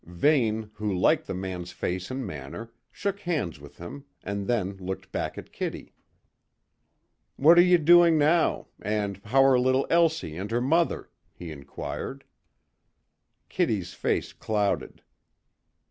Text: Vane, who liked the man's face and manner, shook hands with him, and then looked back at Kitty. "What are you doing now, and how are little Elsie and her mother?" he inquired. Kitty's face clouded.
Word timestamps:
Vane, 0.03 0.71
who 0.73 0.91
liked 0.91 1.27
the 1.27 1.33
man's 1.35 1.71
face 1.71 2.09
and 2.09 2.25
manner, 2.25 2.73
shook 2.89 3.19
hands 3.19 3.59
with 3.59 3.77
him, 3.77 4.05
and 4.23 4.47
then 4.47 4.75
looked 4.77 5.11
back 5.11 5.37
at 5.37 5.51
Kitty. 5.51 5.93
"What 7.35 7.55
are 7.59 7.61
you 7.61 7.77
doing 7.77 8.17
now, 8.17 8.69
and 8.81 9.17
how 9.25 9.43
are 9.45 9.59
little 9.59 9.85
Elsie 9.91 10.35
and 10.35 10.49
her 10.49 10.59
mother?" 10.59 11.11
he 11.35 11.51
inquired. 11.51 12.23
Kitty's 13.47 13.93
face 13.93 14.33
clouded. 14.33 15.03